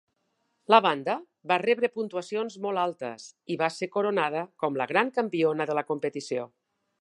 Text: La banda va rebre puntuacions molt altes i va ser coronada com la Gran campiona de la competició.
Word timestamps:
La 0.73 0.77
banda 0.85 1.17
va 1.51 1.57
rebre 1.63 1.89
puntuacions 1.97 2.55
molt 2.67 2.83
altes 2.85 3.27
i 3.57 3.59
va 3.63 3.69
ser 3.77 3.91
coronada 3.97 4.43
com 4.65 4.81
la 4.83 4.89
Gran 4.93 5.13
campiona 5.19 5.69
de 5.73 5.77
la 5.81 5.85
competició. 5.93 6.49